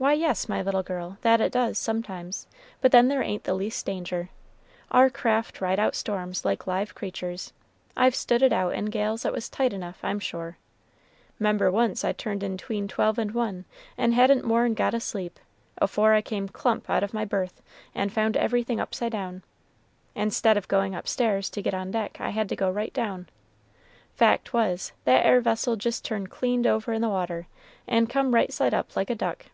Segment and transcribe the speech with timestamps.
[0.00, 2.46] "Why, yes, my little girl, that it does, sometimes;
[2.80, 4.30] but then there ain't the least danger.
[4.90, 7.52] Our craft ride out storms like live creatures.
[7.98, 10.56] I've stood it out in gales that was tight enough, I'm sure.
[11.38, 13.66] 'Member once I turned in 'tween twelve and one,
[13.98, 15.38] and hadn't more'n got asleep,
[15.76, 17.60] afore I came clump out of my berth,
[17.94, 19.42] and found everything upside down.
[20.16, 23.28] And 'stead of goin' upstairs to get on deck, I had to go right down.
[24.14, 27.48] Fact was, that 'ere vessel jist turned clean over in the water,
[27.86, 29.44] and come right side up like a duck."